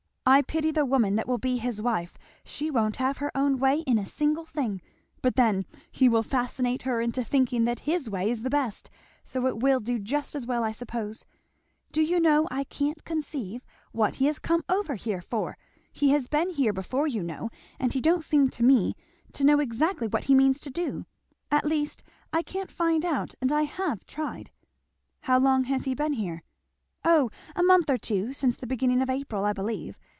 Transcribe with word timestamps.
I 0.23 0.43
pity 0.43 0.69
the 0.71 0.85
woman 0.85 1.15
that 1.17 1.27
will 1.27 1.39
be 1.39 1.57
his 1.57 1.81
wife, 1.81 2.15
she 2.45 2.69
won't 2.71 2.97
have 2.97 3.17
her 3.17 3.31
own 3.35 3.57
way 3.57 3.79
in 3.81 3.97
a 3.97 4.05
single 4.05 4.45
thing; 4.45 4.79
but 5.23 5.35
then 5.35 5.65
he 5.91 6.07
will 6.07 6.21
fascinate 6.23 6.83
her 6.83 7.01
into 7.01 7.21
thinking 7.23 7.65
that 7.65 7.81
his 7.81 8.07
way 8.09 8.29
is 8.29 8.43
the 8.43 8.49
best, 8.49 8.89
so 9.25 9.47
it 9.47 9.57
will 9.59 9.79
do 9.81 9.97
just 9.99 10.33
as 10.35 10.45
well 10.45 10.63
I 10.63 10.71
suppose. 10.73 11.25
Do 11.91 12.01
you 12.03 12.17
know 12.19 12.47
I 12.51 12.63
can't 12.65 13.03
conceive 13.03 13.65
what 13.93 14.15
he 14.15 14.27
has 14.27 14.37
come 14.39 14.63
over 14.69 14.93
here 14.95 15.21
for? 15.21 15.57
He 15.91 16.11
has 16.11 16.27
been 16.27 16.51
here 16.51 16.71
before, 16.71 17.07
you 17.07 17.23
know, 17.23 17.49
and 17.79 17.91
he 17.91 17.99
don't 17.99 18.23
seem 18.23 18.47
to 18.51 18.63
me 18.63 18.95
to 19.33 19.43
know 19.43 19.59
exactly 19.59 20.07
what 20.07 20.25
he 20.25 20.35
means 20.35 20.59
to 20.61 20.69
do; 20.69 21.07
at 21.49 21.65
least 21.65 22.03
I 22.31 22.41
can't 22.43 22.71
find 22.71 23.03
out, 23.03 23.33
and 23.41 23.51
I 23.51 23.63
have 23.63 24.05
tried." 24.05 24.51
"How 25.21 25.39
long 25.39 25.63
has 25.65 25.83
he 25.85 25.93
been 25.95 26.13
here?" 26.13 26.43
"O 27.03 27.31
a 27.55 27.63
month 27.63 27.89
or 27.89 27.97
two 27.97 28.31
since 28.33 28.55
the 28.55 28.67
beginning 28.67 29.01
of 29.01 29.09
April, 29.09 29.43
I 29.45 29.51
believe. 29.51 29.97